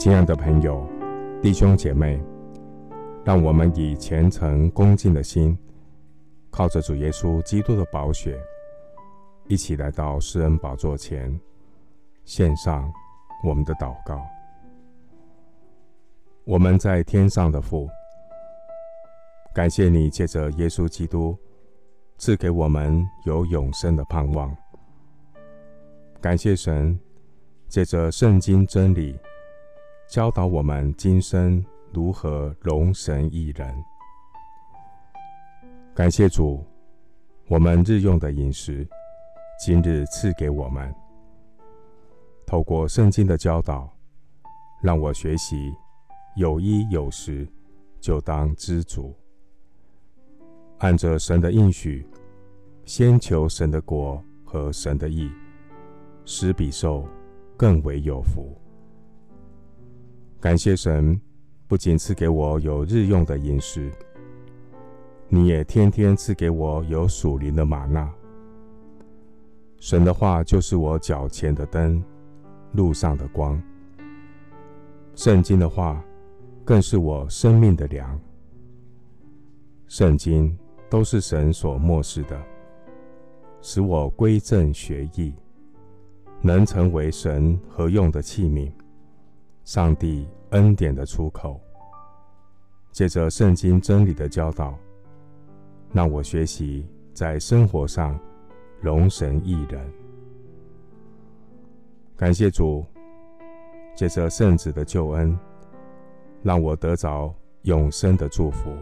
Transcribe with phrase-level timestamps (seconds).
[0.00, 0.88] 亲爱的朋友、
[1.42, 2.18] 弟兄姐妹，
[3.22, 5.54] 让我们以虔诚恭敬的心，
[6.50, 8.40] 靠着主耶稣基督的宝血，
[9.46, 11.38] 一起来到施恩宝座前，
[12.24, 12.90] 献上
[13.44, 14.18] 我们的祷告。
[16.44, 17.86] 我们在天上的父，
[19.52, 21.36] 感谢你借着耶稣基督
[22.16, 24.50] 赐给我们有永生的盼望。
[26.22, 26.98] 感谢神
[27.68, 29.14] 借着圣经真理
[30.10, 33.72] 教导我们今生如何容神益人。
[35.94, 36.66] 感谢主，
[37.46, 38.84] 我们日用的饮食
[39.64, 40.92] 今日赐给我们。
[42.44, 43.88] 透过圣经的教导，
[44.82, 45.72] 让我学习
[46.34, 47.46] 有衣有食
[48.00, 49.14] 就当知足。
[50.78, 52.04] 按着神的应许，
[52.84, 55.30] 先求神的国和神的义，
[56.24, 57.06] 使比受
[57.56, 58.60] 更为有福。
[60.40, 61.20] 感谢神，
[61.68, 63.90] 不仅赐给我有日用的饮食，
[65.28, 68.10] 你也天天赐给我有属灵的吗哪。
[69.78, 72.02] 神的话就是我脚前的灯，
[72.72, 73.60] 路上的光。
[75.14, 76.02] 圣经的话
[76.64, 78.18] 更是我生命的粮。
[79.86, 80.56] 圣经。
[80.90, 82.36] 都是神所默示的，
[83.62, 85.32] 使我归正学义，
[86.42, 88.68] 能成为神合用的器皿，
[89.72, 91.60] 上帝恩典的出口。
[92.90, 94.76] 借着圣经真理的教导，
[95.92, 98.18] 让我学习在生活上
[98.80, 99.80] 容神益人。
[102.16, 102.84] 感谢主，
[103.94, 105.38] 借着圣子的救恩，
[106.42, 108.74] 让我得着永生的祝福。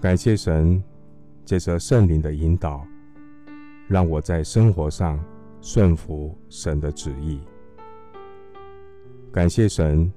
[0.00, 0.82] 感谢神，
[1.44, 2.84] 借着圣灵的引导，
[3.86, 5.24] 让我在生活上
[5.62, 7.40] 顺服神的旨意。
[9.36, 10.10] 感谢神，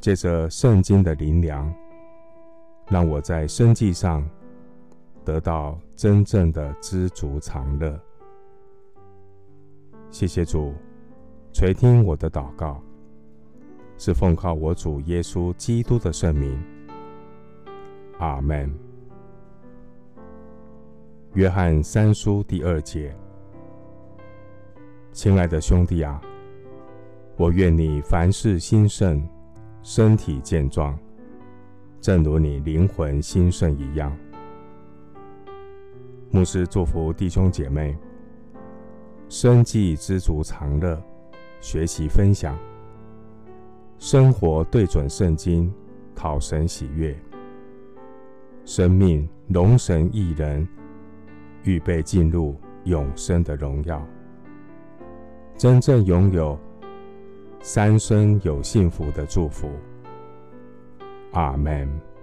[0.00, 1.70] 借着圣经的灵粮，
[2.88, 4.26] 让我在生计上
[5.22, 8.00] 得到真正的知足常乐。
[10.10, 10.72] 谢谢主，
[11.52, 12.82] 垂听我的祷告，
[13.98, 16.58] 是奉靠我主耶稣基督的圣名。
[18.20, 18.74] 阿门。
[21.34, 23.14] 约翰三书第二节，
[25.12, 26.18] 亲爱的兄弟啊，
[27.38, 29.22] 我愿你凡事兴盛，
[29.82, 30.98] 身体健壮，
[32.00, 34.10] 正如你灵魂兴盛一样。
[36.30, 37.94] 牧师祝福弟兄姐妹，
[39.28, 40.98] 生计知足常乐，
[41.60, 42.58] 学习分享，
[43.98, 45.70] 生活对准圣经，
[46.14, 47.14] 讨神喜悦，
[48.64, 50.66] 生命荣神益人。
[51.64, 52.54] 预备进入
[52.84, 54.00] 永生的荣耀，
[55.58, 56.56] 真正拥有
[57.68, 59.68] 三生有幸福的祝福。
[61.32, 62.15] 阿门。